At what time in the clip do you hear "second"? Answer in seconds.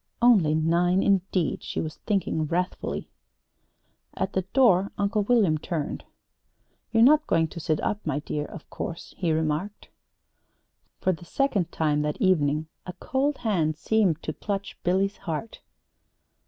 11.23-11.71